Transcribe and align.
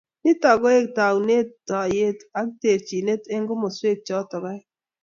Nito 0.23 0.51
koek 0.61 0.85
taunetab 0.95 1.57
toiyet 1.67 2.19
ak 2.39 2.47
terchinet 2.61 3.23
eng 3.33 3.45
komoswek 3.49 3.97
choto 4.07 4.37
aeng 4.49 4.63